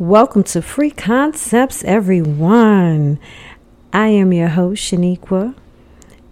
[0.00, 3.20] Welcome to Free Concepts, everyone.
[3.92, 5.54] I am your host, Shaniqua,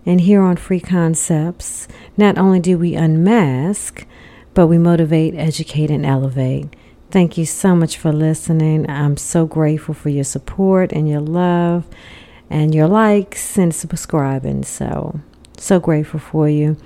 [0.06, 1.86] and here on Free Concepts,
[2.16, 4.06] not only do we unmask,
[4.54, 6.74] but we motivate, educate, and elevate.
[7.10, 8.88] Thank you so much for listening.
[8.88, 11.86] I'm so grateful for your support and your love
[12.48, 14.64] and your likes and subscribing.
[14.64, 15.20] So,
[15.58, 16.78] so grateful for you.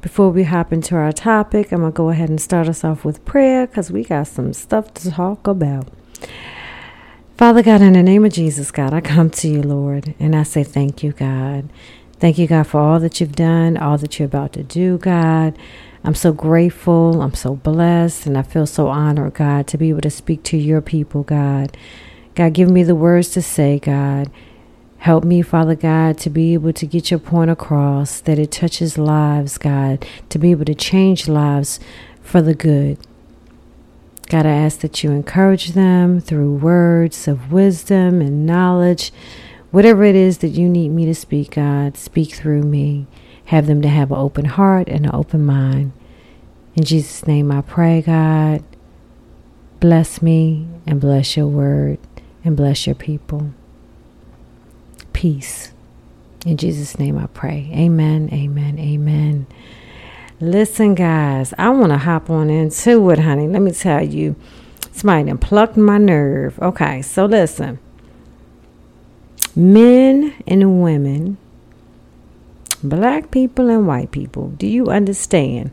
[0.00, 3.04] Before we hop into our topic, I'm going to go ahead and start us off
[3.04, 5.86] with prayer because we got some stuff to talk about.
[7.36, 10.42] Father God, in the name of Jesus, God, I come to you, Lord, and I
[10.42, 11.70] say thank you, God.
[12.18, 15.56] Thank you, God, for all that you've done, all that you're about to do, God.
[16.04, 17.22] I'm so grateful.
[17.22, 20.56] I'm so blessed, and I feel so honored, God, to be able to speak to
[20.56, 21.76] your people, God.
[22.34, 24.30] God, give me the words to say, God.
[24.98, 28.98] Help me, Father God, to be able to get your point across, that it touches
[28.98, 31.80] lives, God, to be able to change lives
[32.22, 32.98] for the good.
[34.30, 39.12] God, I ask that you encourage them through words of wisdom and knowledge.
[39.72, 43.08] Whatever it is that you need me to speak, God, speak through me.
[43.46, 45.90] Have them to have an open heart and an open mind.
[46.76, 48.62] In Jesus' name I pray, God.
[49.80, 51.98] Bless me and bless your word
[52.44, 53.50] and bless your people.
[55.12, 55.72] Peace.
[56.46, 57.68] In Jesus' name I pray.
[57.74, 59.48] Amen, amen, amen.
[60.42, 63.46] Listen, guys, I want to hop on into it, honey.
[63.46, 64.36] Let me tell you,
[64.90, 66.58] somebody done plucked my nerve.
[66.60, 67.78] Okay, so listen.
[69.54, 71.36] Men and women,
[72.82, 75.72] black people and white people, do you understand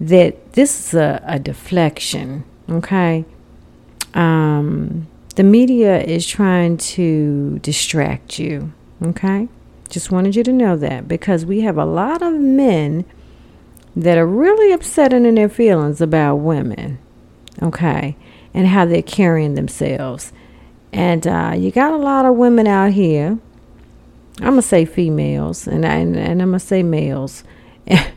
[0.00, 2.44] that this is a, a deflection?
[2.70, 3.24] Okay.
[4.14, 8.72] Um, the media is trying to distract you.
[9.02, 9.48] Okay.
[9.88, 13.04] Just wanted you to know that because we have a lot of men
[13.94, 16.98] that are really upsetting in their feelings about women,
[17.62, 18.16] okay,
[18.52, 20.32] and how they're carrying themselves.
[20.92, 23.38] And uh, you got a lot of women out here.
[24.38, 27.42] I'm gonna say females, and and, and I'm gonna say males,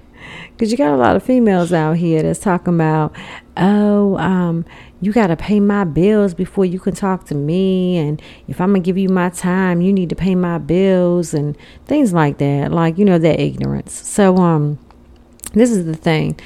[0.60, 3.16] because you got a lot of females out here that's talking about,
[3.56, 4.66] oh, um,
[5.00, 7.96] you got to pay my bills before you can talk to me.
[7.96, 11.34] And if I'm going to give you my time, you need to pay my bills
[11.34, 12.74] and things like that.
[12.74, 13.94] Like, you know, that ignorance.
[13.94, 14.78] So, um,
[15.54, 16.38] this is the thing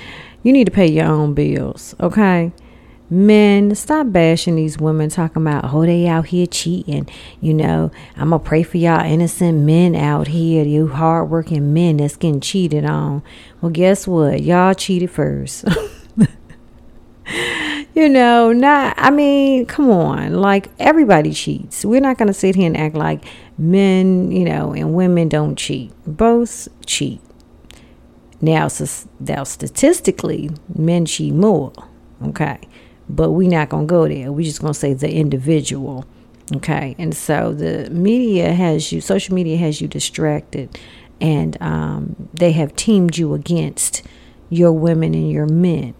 [0.43, 2.51] you need to pay your own bills, okay?
[3.09, 7.07] Men, stop bashing these women talking about, oh, they out here cheating.
[7.41, 11.97] You know, I'm going to pray for y'all innocent men out here, you hardworking men
[11.97, 13.21] that's getting cheated on.
[13.61, 14.41] Well, guess what?
[14.41, 15.65] Y'all cheated first.
[17.93, 20.33] you know, not, I mean, come on.
[20.35, 21.85] Like, everybody cheats.
[21.85, 23.23] We're not going to sit here and act like
[23.57, 25.91] men, you know, and women don't cheat.
[26.07, 27.21] Both cheat.
[28.41, 28.69] Now,
[29.19, 31.73] now statistically, men cheat more.
[32.25, 32.59] Okay.
[33.09, 34.31] But we're not to go there.
[34.31, 36.05] We're just to say the individual.
[36.55, 36.95] Okay.
[36.97, 40.77] And so the media has you, social media has you distracted,
[41.21, 44.03] and um, they have teamed you against
[44.49, 45.93] your women and your men.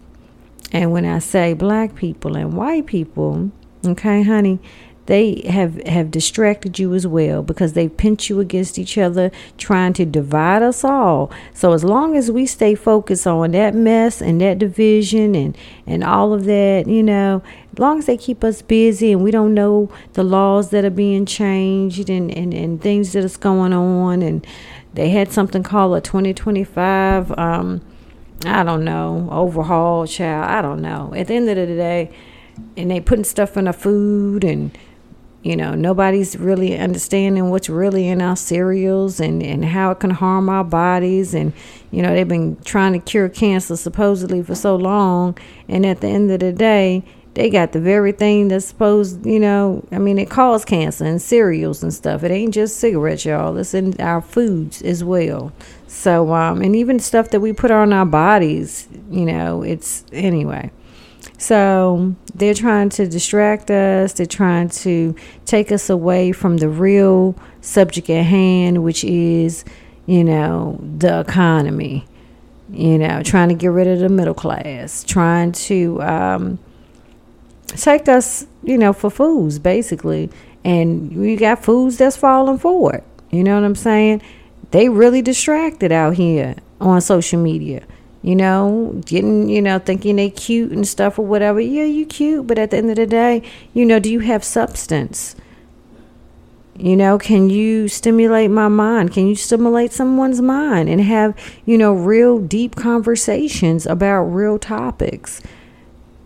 [0.72, 3.50] And when I say black people and white people,
[3.86, 4.60] okay, honey,
[5.06, 9.92] they have have distracted you as well because they pinch you against each other trying
[9.92, 14.40] to divide us all so as long as we stay focused on that mess and
[14.40, 15.56] that division and
[15.86, 17.42] and all of that you know
[17.72, 20.90] as long as they keep us busy and we don't know the laws that are
[20.90, 24.46] being changed and and, and things that is going on and
[24.94, 27.80] they had something called a 2025 um
[28.46, 30.44] I don't know, overhaul, child.
[30.44, 31.14] I don't know.
[31.16, 32.10] At the end of the day,
[32.76, 34.76] and they putting stuff in our food and
[35.44, 40.10] you know nobody's really understanding what's really in our cereals and and how it can
[40.10, 41.34] harm our bodies.
[41.34, 41.52] And
[41.90, 45.38] you know they've been trying to cure cancer supposedly for so long.
[45.68, 47.04] And at the end of the day
[47.34, 51.18] they got the very thing that's supposed you know i mean it causes cancer in
[51.18, 52.24] cereals and stuff.
[52.24, 53.56] It ain't just cigarettes y'all.
[53.58, 55.52] It's in our foods as well.
[55.86, 60.70] So, um, and even stuff that we put on our bodies, you know, it's anyway.
[61.38, 64.14] So they're trying to distract us.
[64.14, 65.14] They're trying to
[65.44, 69.64] take us away from the real subject at hand, which is,
[70.06, 72.06] you know, the economy.
[72.70, 76.58] You know, trying to get rid of the middle class, trying to um,
[77.68, 80.30] take us, you know, for fools, basically.
[80.64, 83.04] And we got fools that's falling for it.
[83.30, 84.22] You know what I'm saying?
[84.74, 87.84] they really distracted out here on social media.
[88.24, 91.60] You know, getting, you know, thinking they cute and stuff or whatever.
[91.60, 93.42] Yeah, you cute, but at the end of the day,
[93.74, 95.36] you know, do you have substance?
[96.76, 99.12] You know, can you stimulate my mind?
[99.12, 105.40] Can you stimulate someone's mind and have, you know, real deep conversations about real topics?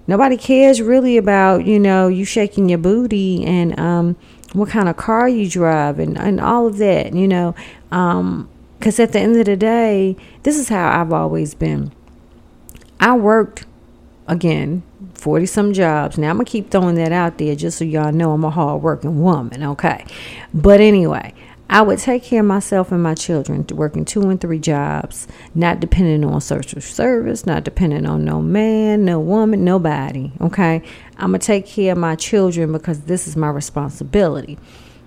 [0.08, 4.16] nobody cares really about you know you shaking your booty and um,
[4.54, 7.54] what kind of car you drive and, and all of that you know
[8.78, 11.92] because at the end of the day this is how i've always been
[13.00, 13.66] i worked
[14.26, 14.82] again
[15.14, 18.32] 40 some jobs now i'm gonna keep throwing that out there just so y'all know
[18.32, 20.04] i'm a hard working woman okay
[20.52, 21.32] but anyway
[21.70, 25.81] I would take care of myself and my children, working two and three jobs, not
[25.81, 30.32] depending on social service, not depending on no man, no woman, nobody.
[30.40, 30.82] Okay.
[31.19, 34.58] I'm going to take care of my children because this is my responsibility.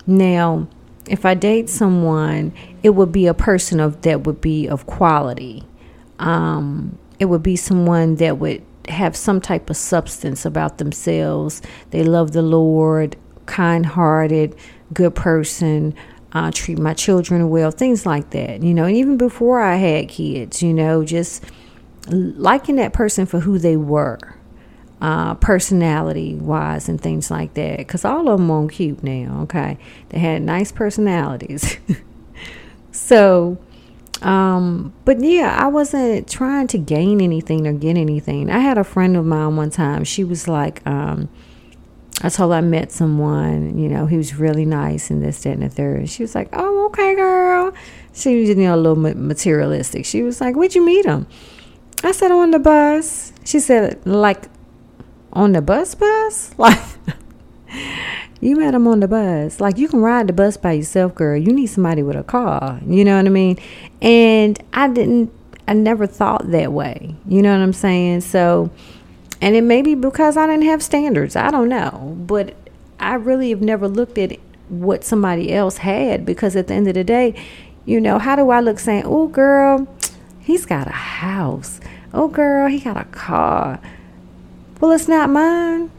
[0.06, 0.68] Now,
[1.12, 2.54] if I date someone,
[2.84, 5.64] it would be a person of that would be of quality.
[6.20, 11.62] Um, it would be someone that would have some type of substance about themselves.
[11.92, 13.16] They love the Lord,
[13.46, 14.56] kind hearted,
[14.94, 15.96] good person
[16.34, 18.64] uh, treat my children well, things like that.
[18.64, 21.44] You know, and even before I had kids, you know, just
[22.08, 24.20] liking that person for who they were,
[25.02, 27.80] uh, personality wise, and things like that.
[27.80, 29.78] Because all of them are cute now, okay?
[30.10, 31.78] They had nice personalities.
[32.92, 33.58] so,
[34.22, 38.50] um, but yeah, I wasn't trying to gain anything or get anything.
[38.52, 41.30] I had a friend of mine one time, she was like, um,
[42.24, 45.54] I told her I met someone, you know, he was really nice and this, that,
[45.54, 46.08] and the third.
[46.08, 47.74] She was like, oh, okay, girl.
[48.14, 50.06] She was, you know, a little materialistic.
[50.06, 51.26] She was like, where'd you meet him?
[52.04, 53.34] I said, on the bus.
[53.44, 54.46] She said, like,
[55.34, 56.54] on the bus bus?
[56.58, 56.80] Like,
[58.42, 59.62] you met him on the bus.
[59.62, 61.38] Like, you can ride the bus by yourself, girl.
[61.38, 62.82] You need somebody with a car.
[62.86, 63.58] You know what I mean?
[64.02, 65.32] And I didn't,
[65.68, 67.16] I never thought that way.
[67.28, 68.22] You know what I'm saying?
[68.22, 68.72] So,
[69.40, 71.36] and it may be because I didn't have standards.
[71.36, 72.18] I don't know.
[72.20, 72.56] But
[73.00, 74.38] I really have never looked at
[74.70, 77.36] what somebody else had because at the end of the day,
[77.86, 79.88] you know, how do I look saying, oh, girl,
[80.40, 81.80] he's got a house.
[82.14, 83.80] Oh, girl, he got a car.
[84.82, 85.92] Well, it's not mine.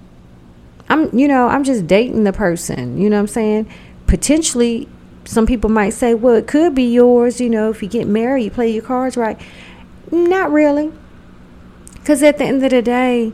[0.88, 2.99] I'm, you know, I'm just dating the person.
[2.99, 3.73] You know what I'm saying?
[4.06, 4.88] Potentially,
[5.25, 7.40] some people might say, well, it could be yours.
[7.40, 9.40] You know, if you get married, you play your cards right.
[10.11, 10.93] Not really.
[11.94, 13.32] Because at the end of the day,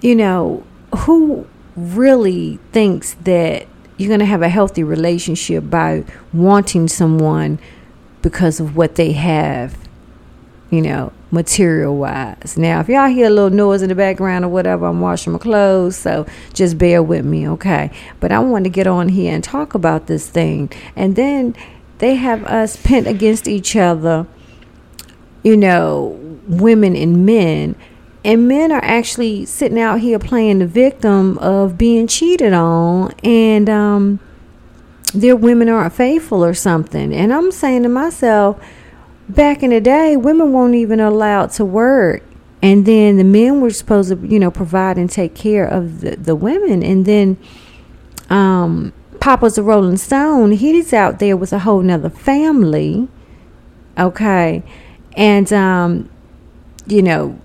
[0.00, 0.64] you know,
[1.00, 3.66] who really thinks that
[3.98, 7.58] you're going to have a healthy relationship by wanting someone
[8.22, 9.76] because of what they have,
[10.70, 12.56] you know, material wise.
[12.56, 15.38] Now, if y'all hear a little noise in the background or whatever, I'm washing my
[15.38, 17.90] clothes, so just bear with me, okay?
[18.20, 20.70] But I want to get on here and talk about this thing.
[20.96, 21.54] And then
[21.98, 24.26] they have us pent against each other,
[25.42, 26.18] you know,
[26.48, 27.76] women and men.
[28.24, 33.70] And men are actually sitting out here playing the victim of being cheated on, and
[33.70, 34.18] um,
[35.14, 37.14] their women aren't faithful or something.
[37.14, 38.60] And I'm saying to myself,
[39.28, 42.22] back in the day, women weren't even allowed to work.
[42.62, 46.16] And then the men were supposed to, you know, provide and take care of the,
[46.16, 46.82] the women.
[46.82, 47.36] And then
[48.30, 50.52] um, Papa's a Rolling Stone.
[50.52, 53.08] He's out there with a whole nother family.
[53.98, 54.62] Okay.
[55.16, 56.08] And um,
[56.86, 57.38] you know,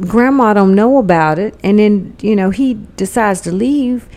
[0.00, 4.08] grandma don't know about it, and then you know he decides to leave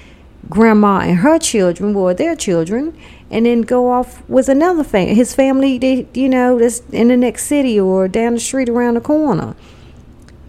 [0.49, 2.97] grandma and her children, or their children,
[3.31, 7.45] and then go off with another family, his family, you know, that's in the next
[7.45, 9.55] city or down the street around the corner.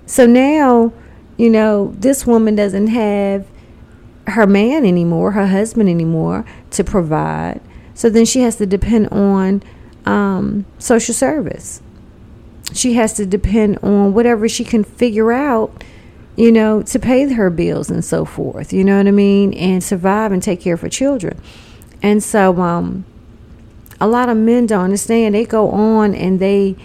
[0.06, 0.93] So now,
[1.37, 3.46] you know, this woman doesn't have
[4.28, 7.61] her man anymore, her husband anymore to provide.
[7.95, 9.62] So then she has to depend on
[10.04, 11.80] um, social service
[12.73, 15.85] she has to depend on whatever she can figure out,
[16.37, 18.73] you know, to pay her bills and so forth.
[18.73, 19.54] You know what I mean?
[19.54, 21.40] And survive and take care of her children.
[22.06, 23.04] And so, um,
[24.00, 25.34] a lot of men don't understand.
[25.34, 26.76] They go on and they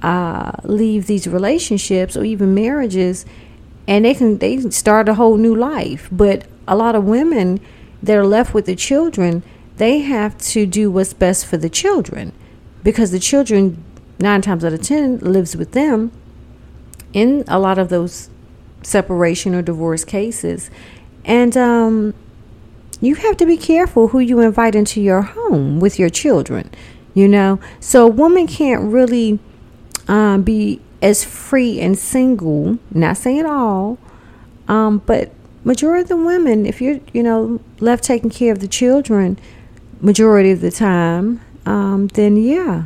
[0.00, 3.26] uh, leave these relationships or even marriages,
[3.86, 6.08] and they can they start a whole new life.
[6.10, 7.60] But a lot of women
[8.02, 9.42] that are left with the children,
[9.76, 12.32] they have to do what's best for the children
[12.82, 13.84] because the children
[14.18, 16.10] nine times out of ten lives with them
[17.12, 18.30] in a lot of those
[18.82, 20.70] separation or divorce cases.
[21.26, 22.14] And um,
[23.00, 26.70] you have to be careful who you invite into your home with your children,
[27.14, 27.58] you know.
[27.80, 29.38] So a woman can't really
[30.08, 33.98] um, be as free and single, not saying all,
[34.68, 35.32] um, but
[35.64, 39.38] majority of the women, if you're, you know, left taking care of the children
[40.00, 42.84] majority of the time, um, then yeah,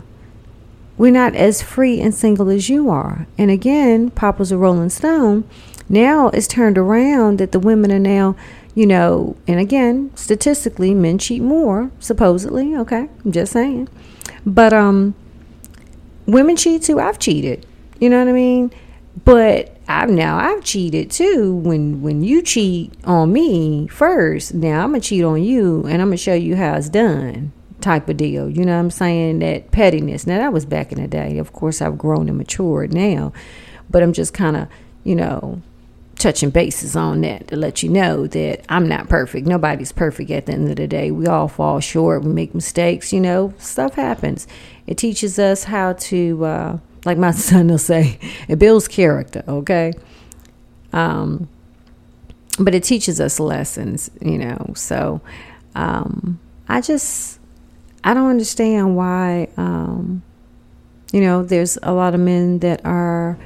[0.96, 3.26] we're not as free and single as you are.
[3.38, 5.48] And again, Papa's a Rolling Stone.
[5.88, 8.36] Now it's turned around that the women are now,
[8.74, 12.74] you know, and again, statistically, men cheat more, supposedly.
[12.76, 13.88] Okay, I'm just saying.
[14.44, 15.14] But um,
[16.26, 16.98] women cheat too.
[16.98, 17.66] I've cheated.
[18.00, 18.72] You know what I mean?
[19.24, 21.54] But I've now I've cheated too.
[21.54, 26.08] When when you cheat on me first, now I'm gonna cheat on you, and I'm
[26.08, 27.52] gonna show you how it's done.
[27.80, 29.40] Type of deal, you know what I'm saying?
[29.40, 30.26] That pettiness.
[30.26, 31.38] Now that was back in the day.
[31.38, 33.32] Of course, I've grown and matured now,
[33.90, 34.68] but I'm just kind of,
[35.02, 35.60] you know,
[36.24, 39.46] touching bases on that to let you know that I'm not perfect.
[39.46, 41.10] Nobody's perfect at the end of the day.
[41.10, 42.24] We all fall short.
[42.24, 43.12] We make mistakes.
[43.12, 44.48] You know, stuff happens.
[44.86, 46.44] It teaches us how to.
[46.44, 49.92] Uh, like my son will say, it builds character, okay?
[50.94, 51.46] Um,
[52.58, 54.72] but it teaches us lessons, you know.
[54.74, 55.20] So
[55.74, 57.38] um, I just,
[58.02, 60.22] I don't understand why, um,
[61.12, 63.36] you know, there's a lot of men that are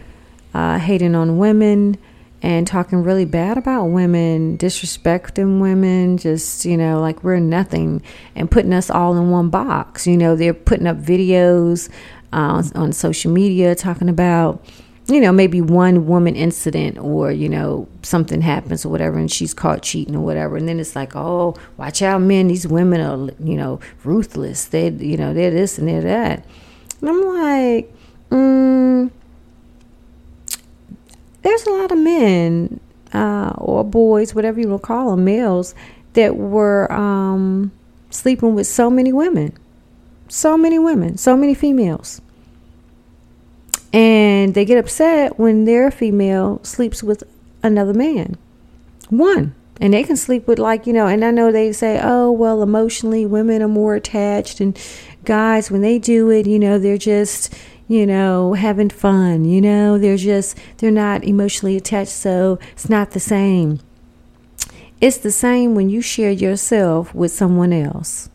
[0.54, 1.98] uh, hating on women
[2.42, 8.02] and talking really bad about women, disrespecting women, just, you know, like we're nothing
[8.34, 10.06] and putting us all in one box.
[10.06, 11.88] You know, they're putting up videos
[12.32, 14.62] uh, on social media talking about
[15.08, 19.54] you know maybe one woman incident or you know something happens or whatever and she's
[19.54, 20.56] caught cheating or whatever.
[20.56, 24.66] And then it's like oh watch out men these women are you know ruthless.
[24.66, 26.44] They you know they're this and they're that.
[27.00, 27.94] And i'm like
[28.30, 29.10] mm,
[31.48, 32.80] there's a lot of men
[33.12, 35.74] uh, or boys whatever you will call them males
[36.12, 37.72] that were um,
[38.10, 39.56] sleeping with so many women
[40.28, 42.20] so many women, so many females.
[43.92, 47.24] And they get upset when their female sleeps with
[47.62, 48.36] another man.
[49.08, 49.54] One.
[49.80, 52.62] And they can sleep with, like, you know, and I know they say, oh, well,
[52.62, 54.60] emotionally, women are more attached.
[54.60, 54.78] And
[55.24, 57.54] guys, when they do it, you know, they're just,
[57.88, 59.44] you know, having fun.
[59.44, 62.12] You know, they're just, they're not emotionally attached.
[62.12, 63.80] So it's not the same.
[65.00, 68.28] It's the same when you share yourself with someone else.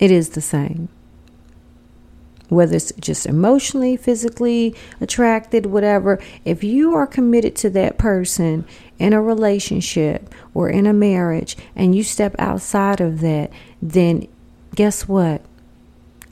[0.00, 0.88] It is the same
[2.48, 8.64] whether it's just emotionally, physically attracted, whatever, if you are committed to that person
[8.98, 13.50] in a relationship or in a marriage and you step outside of that,
[13.82, 14.26] then
[14.74, 15.42] guess what?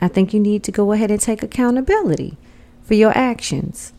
[0.00, 2.36] I think you need to go ahead and take accountability
[2.84, 3.92] for your actions.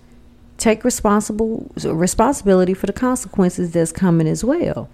[0.58, 4.90] Take responsible responsibility for the consequences that's coming as well.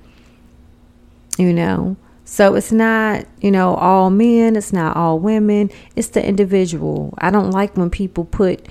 [1.38, 6.26] You know, so it's not, you know, all men, it's not all women, it's the
[6.26, 7.14] individual.
[7.18, 8.68] I don't like when people put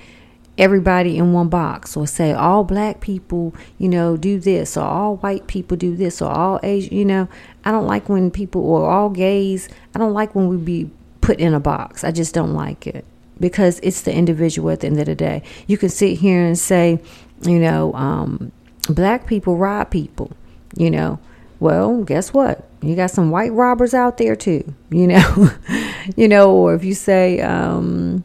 [0.57, 5.17] everybody in one box or say all black people, you know, do this or all
[5.17, 7.27] white people do this or all Asian, you know.
[7.63, 10.89] I don't like when people or all gays, I don't like when we be
[11.21, 12.03] put in a box.
[12.03, 13.05] I just don't like it
[13.41, 15.43] because it's the individual at the end of the day.
[15.67, 17.01] You can sit here and say,
[17.41, 18.53] you know, um,
[18.87, 20.31] black people rob people,
[20.77, 21.19] you know.
[21.59, 22.67] Well, guess what?
[22.81, 25.51] You got some white robbers out there too, you know.
[26.15, 28.23] you know, or if you say um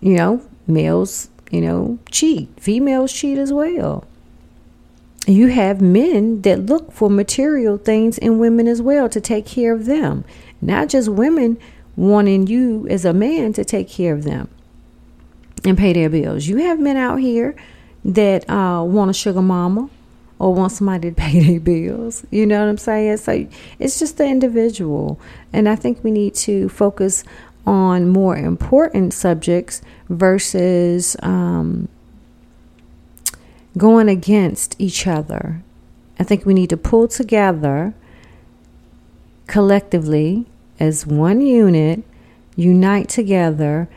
[0.00, 4.04] you know, males, you know, cheat, females cheat as well.
[5.26, 9.72] You have men that look for material things in women as well to take care
[9.72, 10.24] of them.
[10.60, 11.58] Not just women
[12.02, 14.48] wanting you as a man to take care of them
[15.64, 16.48] and pay their bills.
[16.48, 17.54] You have men out here
[18.04, 19.88] that uh, want a sugar mama
[20.40, 22.26] or want somebody to pay their bills.
[22.32, 23.18] You know what I'm saying?
[23.18, 23.46] So
[23.78, 25.20] it's just the individual.
[25.52, 27.22] And I think we need to focus
[27.64, 31.86] on more important subjects versus um,
[33.78, 35.62] going against each other.
[36.18, 37.94] I think we need to pull together
[39.46, 40.46] collectively
[40.82, 42.02] as one unit,
[42.56, 43.88] unite together,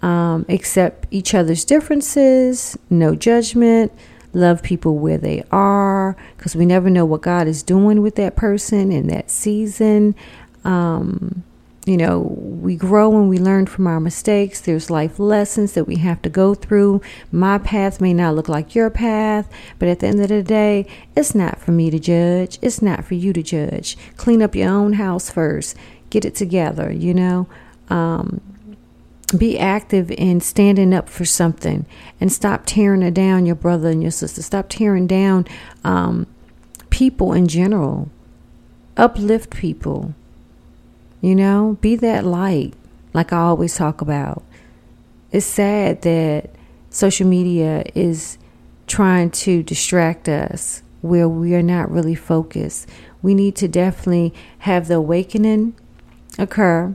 [0.00, 3.92] um, accept each other's differences, no judgment,
[4.32, 8.36] love people where they are because we never know what God is doing with that
[8.36, 10.14] person in that season.
[10.64, 11.44] Um,
[11.84, 14.60] you know, we grow and we learn from our mistakes.
[14.60, 17.02] There's life lessons that we have to go through.
[17.32, 20.86] My path may not look like your path, but at the end of the day,
[21.16, 22.58] it's not for me to judge.
[22.62, 23.98] It's not for you to judge.
[24.16, 25.76] Clean up your own house first.
[26.10, 27.48] Get it together, you know.
[27.88, 28.40] Um,
[29.36, 31.86] be active in standing up for something
[32.20, 34.42] and stop tearing it down your brother and your sister.
[34.42, 35.46] Stop tearing down
[35.84, 36.26] um,
[36.90, 38.10] people in general.
[38.96, 40.14] Uplift people
[41.20, 41.78] you know?
[41.80, 42.74] Be that light
[43.12, 44.42] like i always talk about.
[45.32, 46.50] It's sad that
[46.90, 48.38] social media is
[48.86, 52.88] trying to distract us where we are not really focused.
[53.22, 55.74] We need to definitely have the awakening
[56.40, 56.94] occur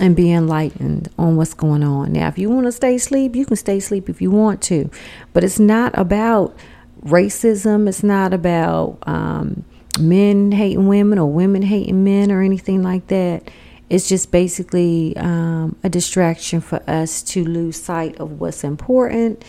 [0.00, 2.12] and be enlightened on what's going on.
[2.12, 4.90] Now, if you want to stay asleep, you can stay asleep if you want to,
[5.32, 6.56] but it's not about
[7.04, 7.88] racism.
[7.88, 9.64] It's not about um,
[10.00, 13.50] men hating women or women hating men or anything like that.
[13.90, 19.44] It's just basically um, a distraction for us to lose sight of what's important.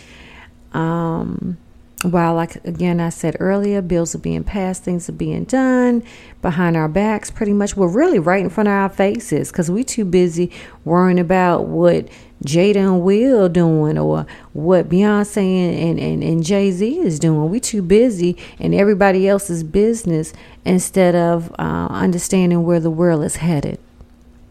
[0.72, 1.56] Um,
[2.04, 6.02] while like again i said earlier bills are being passed things are being done.
[6.42, 9.82] Behind our backs pretty much we're really right in front of our faces because we
[9.82, 10.50] too busy
[10.84, 12.08] worrying about what
[12.44, 17.48] jada and will doing or what beyonce and, and, and jay-z is doing.
[17.48, 20.34] We too busy in everybody else's business
[20.64, 23.78] instead of uh, understanding where the world is headed.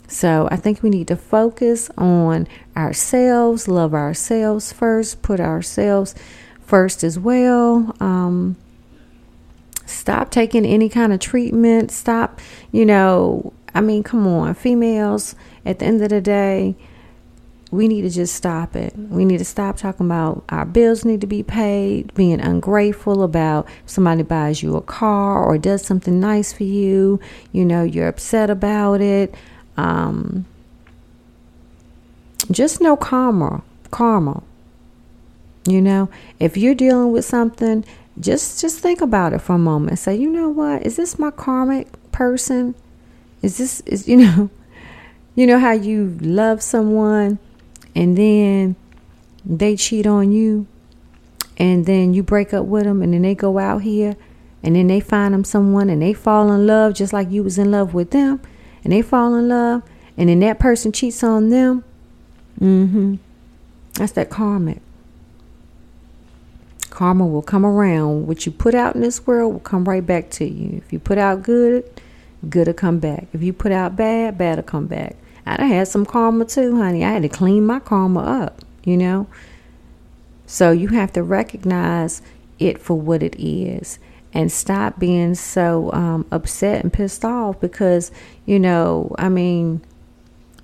[0.08, 6.14] So I think we need to focus on ourselves, love ourselves first, put ourselves
[6.66, 7.96] first as well.
[8.00, 8.56] Um,
[9.86, 11.92] stop taking any kind of treatment.
[11.92, 12.40] Stop,
[12.72, 16.76] you know, I mean, come on, females, at the end of the day,
[17.72, 18.96] we need to just stop it.
[18.96, 23.68] We need to stop talking about our bills need to be paid, being ungrateful about
[23.88, 27.20] somebody buys you a car or does something nice for you.
[27.52, 29.34] You know, you're upset about it.
[29.76, 30.46] Um,
[32.52, 34.44] just know karma, karma.
[35.66, 37.86] You know, if you're dealing with something,
[38.20, 40.00] just just think about it for a moment.
[40.00, 40.86] Say, you know what?
[40.86, 42.76] Is this my karmic person?
[43.42, 44.50] Is this is you know,
[45.36, 47.40] you know how you love someone
[47.96, 48.76] and then
[49.46, 50.68] they cheat on you
[51.58, 54.16] and then you break up with them and then they go out here
[54.64, 57.58] and then they find them someone and they fall in love just like you was
[57.58, 58.40] in love with them
[58.84, 59.84] and they fall in love
[60.18, 61.84] and then that person cheats on them.
[62.60, 63.18] Mhm.
[63.96, 64.82] That's that karmic.
[66.94, 68.28] Karma will come around.
[68.28, 70.78] What you put out in this world will come right back to you.
[70.78, 71.84] If you put out good,
[72.48, 73.26] good will come back.
[73.34, 75.16] If you put out bad, bad will come back.
[75.44, 77.04] I done had some karma too, honey.
[77.04, 79.26] I had to clean my karma up, you know?
[80.46, 82.22] So you have to recognize
[82.60, 83.98] it for what it is
[84.32, 88.12] and stop being so um, upset and pissed off because,
[88.46, 89.82] you know, I mean,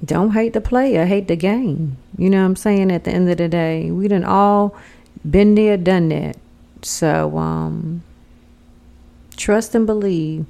[0.05, 1.97] don't hate the player, hate the game.
[2.19, 2.91] You know what I'm saying?
[2.91, 4.75] At the end of the day, we done all
[5.29, 6.37] been there, done that.
[6.81, 8.03] So, um,
[9.35, 10.45] trust and believe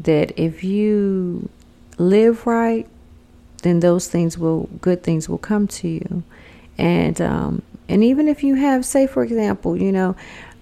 [0.00, 1.48] that if you
[1.98, 2.86] live right,
[3.62, 6.22] then those things will, good things will come to you.
[6.78, 10.14] And, um, and even if you have, say, for example, you know,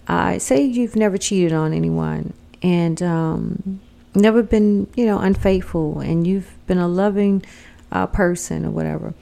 [0.07, 3.81] I say you've never cheated on anyone and, um,
[4.15, 7.45] never been, you know, unfaithful and you've been a loving
[7.91, 9.15] uh, person or whatever,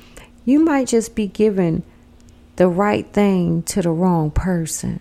[0.45, 1.83] you might just be given
[2.57, 5.01] the right thing to the wrong person.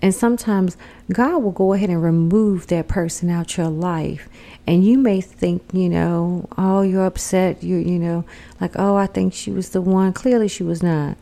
[0.00, 0.76] And sometimes
[1.12, 4.28] God will go ahead and remove that person out your life.
[4.66, 7.62] And you may think, you know, oh, you're upset.
[7.64, 8.24] You, you know,
[8.60, 10.12] like, oh, I think she was the one.
[10.12, 11.16] Clearly, she was not.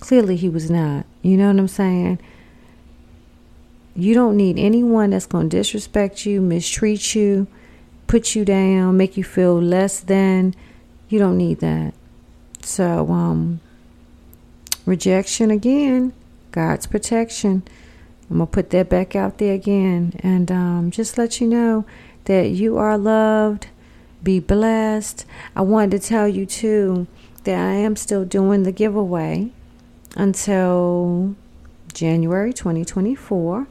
[0.00, 1.04] Clearly, he was not.
[1.22, 2.18] You know what I'm saying?
[3.94, 7.46] You don't need anyone that's going to disrespect you, mistreat you,
[8.06, 10.54] put you down, make you feel less than.
[11.08, 11.94] You don't need that.
[12.62, 13.60] So, um,
[14.86, 16.12] rejection again,
[16.52, 17.62] God's protection.
[18.30, 21.84] I'm going to put that back out there again and um, just let you know
[22.24, 23.68] that you are loved.
[24.22, 25.26] Be blessed.
[25.54, 27.06] I wanted to tell you too
[27.44, 29.50] that I am still doing the giveaway
[30.16, 31.34] until
[31.92, 33.66] January 2024.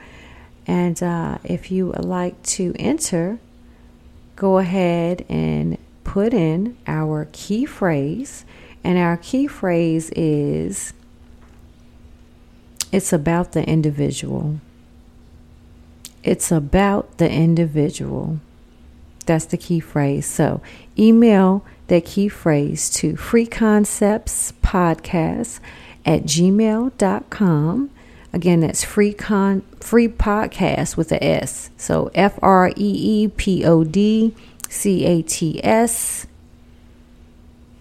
[0.68, 3.40] And uh, if you would like to enter,
[4.36, 8.46] go ahead and put in our key phrase.
[8.84, 10.94] And our key phrase is
[12.94, 14.60] it's about the individual.
[16.22, 18.40] It's about the individual.
[19.26, 20.28] That's the key phrase.
[20.28, 20.62] So
[20.98, 25.60] email that key phrase to freeconceptspodcast
[26.06, 27.90] at gmail.com.
[28.32, 31.72] Again, that's free con free podcast with a S.
[31.76, 34.36] So F R E E P O D
[34.70, 36.28] C A T S.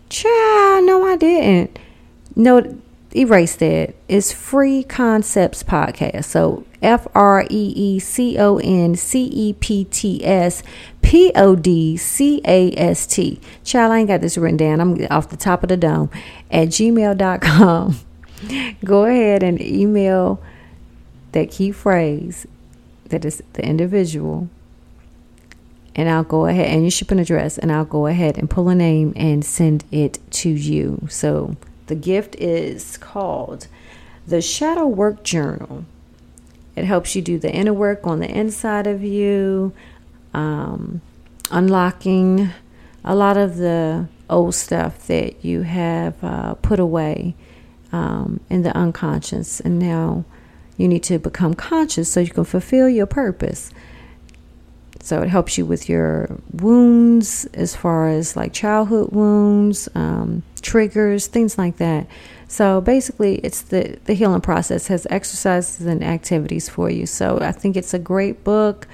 [0.08, 1.78] Child, no, I didn't.
[2.34, 2.78] No,
[3.14, 3.94] erase that.
[4.08, 6.24] It's Free Concepts Podcast.
[6.24, 10.62] So F R E E C O N C E P T S
[11.02, 13.40] P O D C A S T.
[13.64, 14.80] Child, I ain't got this written down.
[14.80, 16.10] I'm off the top of the dome
[16.50, 17.96] at gmail.com.
[18.84, 20.42] Go ahead and email
[21.32, 22.46] that key phrase
[23.12, 24.48] that is the individual.
[25.94, 28.70] And I'll go ahead and you ship an address, and I'll go ahead and pull
[28.70, 31.06] a name and send it to you.
[31.10, 33.66] So the gift is called
[34.26, 35.84] the Shadow Work Journal.
[36.76, 39.72] It helps you do the inner work on the inside of you,
[40.32, 41.00] um,
[41.50, 42.50] unlocking
[43.04, 47.34] a lot of the old stuff that you have uh, put away
[47.90, 49.60] um, in the unconscious.
[49.60, 50.24] And now
[50.76, 53.70] you need to become conscious so you can fulfill your purpose.
[55.02, 61.26] So it helps you with your wounds as far as like childhood wounds, um, triggers,
[61.26, 62.06] things like that.
[62.46, 67.06] So basically, it's the the healing process has exercises and activities for you.
[67.06, 68.86] So I think it's a great book.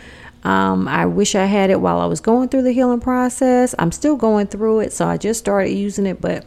[0.44, 3.75] Um, I wish I had it while I was going through the healing process.
[3.79, 6.47] I'm still going through it, so I just started using it, but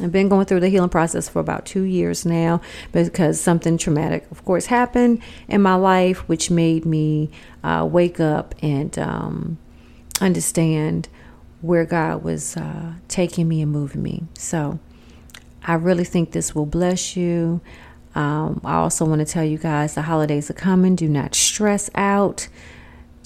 [0.00, 2.60] I've been going through the healing process for about two years now
[2.92, 7.30] because something traumatic, of course, happened in my life, which made me
[7.64, 9.58] uh, wake up and um,
[10.20, 11.08] understand
[11.60, 14.24] where God was uh, taking me and moving me.
[14.34, 14.78] So
[15.64, 17.60] I really think this will bless you.
[18.14, 20.94] Um, I also want to tell you guys the holidays are coming.
[20.94, 22.48] Do not stress out.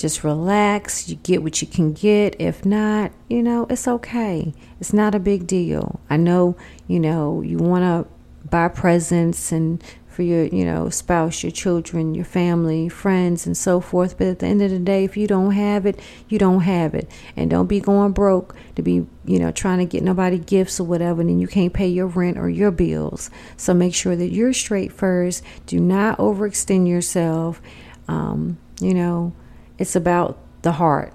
[0.03, 1.09] Just relax.
[1.09, 2.35] You get what you can get.
[2.41, 4.53] If not, you know, it's okay.
[4.81, 6.01] It's not a big deal.
[6.11, 6.57] I know,
[6.88, 8.11] you know, you want to
[8.49, 13.81] buy presents and for your, you know, spouse, your children, your family, friends, and so
[13.81, 14.19] forth.
[14.19, 16.97] But at the end of the day, if you don't have it, you don't have
[16.97, 17.09] it.
[17.37, 20.85] And don't be going broke to be, you know, trying to get nobody gifts or
[20.85, 23.31] whatever, and then you can't pay your rent or your bills.
[23.57, 25.45] So make sure that you're straight first.
[25.67, 27.62] Do not overextend yourself.
[28.09, 29.33] Um, you know,
[29.79, 31.13] it's about the heart.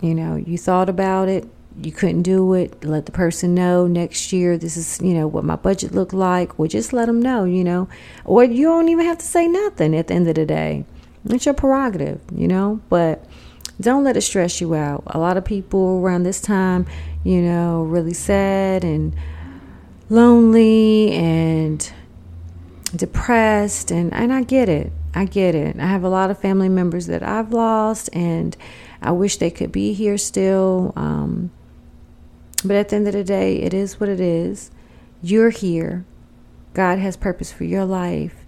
[0.00, 1.48] You know, you thought about it,
[1.80, 5.44] you couldn't do it, let the person know next year this is, you know, what
[5.44, 7.88] my budget looked like, or just let them know, you know.
[8.24, 10.84] Or you don't even have to say nothing at the end of the day.
[11.26, 13.24] It's your prerogative, you know, but
[13.80, 15.02] don't let it stress you out.
[15.06, 16.86] A lot of people around this time,
[17.24, 19.14] you know, really sad and
[20.10, 21.90] lonely and
[22.94, 24.92] depressed and and I get it.
[25.14, 25.78] I get it.
[25.78, 28.56] I have a lot of family members that I've lost, and
[29.00, 30.92] I wish they could be here still.
[30.96, 31.50] Um,
[32.64, 34.70] but at the end of the day, it is what it is.
[35.22, 36.04] You're here.
[36.72, 38.44] God has purpose for your life.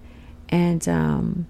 [0.49, 1.47] And um,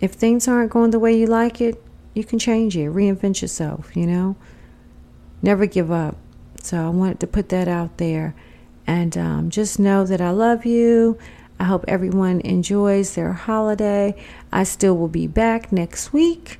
[0.00, 1.82] if things aren't going the way you like it,
[2.14, 4.36] you can change it, reinvent yourself, you know?
[5.42, 6.16] Never give up.
[6.60, 8.34] So I wanted to put that out there.
[8.86, 11.18] And um, just know that I love you.
[11.58, 14.14] I hope everyone enjoys their holiday.
[14.52, 16.58] I still will be back next week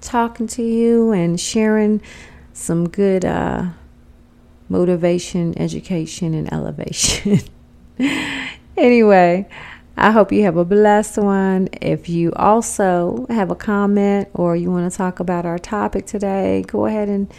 [0.00, 2.00] talking to you and sharing
[2.52, 3.66] some good uh,
[4.68, 7.40] motivation, education, and elevation.
[8.76, 9.48] anyway,
[9.96, 11.68] I hope you have a blessed one.
[11.80, 16.64] If you also have a comment or you want to talk about our topic today,
[16.66, 17.30] go ahead and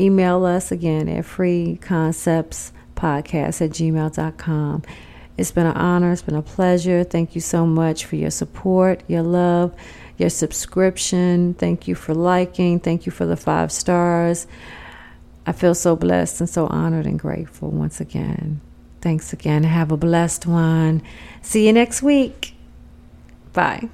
[0.00, 4.82] email us again at freeconceptspodcast at gmail.com.
[5.38, 6.12] It's been an honor.
[6.12, 7.04] It's been a pleasure.
[7.04, 9.74] Thank you so much for your support, your love,
[10.18, 11.54] your subscription.
[11.54, 12.80] Thank you for liking.
[12.80, 14.48] Thank you for the five stars.
[15.46, 18.60] I feel so blessed and so honored and grateful once again.
[19.00, 19.62] Thanks again.
[19.62, 21.02] Have a blessed one.
[21.40, 22.54] See you next week.
[23.52, 23.88] Bye.